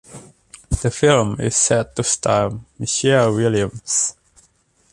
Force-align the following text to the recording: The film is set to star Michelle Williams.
The 0.81 0.89
film 0.89 1.39
is 1.39 1.55
set 1.55 1.95
to 1.95 2.03
star 2.03 2.51
Michelle 2.79 3.35
Williams. 3.35 4.15